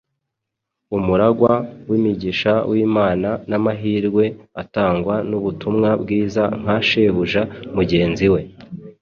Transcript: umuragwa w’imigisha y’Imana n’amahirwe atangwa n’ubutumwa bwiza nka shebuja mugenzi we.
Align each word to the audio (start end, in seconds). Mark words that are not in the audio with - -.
umuragwa 0.97 1.53
w’imigisha 1.89 2.53
y’Imana 2.71 3.29
n’amahirwe 3.49 4.23
atangwa 4.61 5.15
n’ubutumwa 5.29 5.89
bwiza 6.01 6.43
nka 6.61 6.77
shebuja 6.87 7.43
mugenzi 7.77 8.27
we. 8.33 8.41